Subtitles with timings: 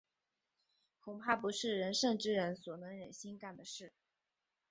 [0.99, 3.93] 恐怕不是仁圣之人所能忍心干的事。